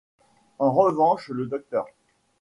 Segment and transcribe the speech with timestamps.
[0.57, 1.85] En revanche, le Dr.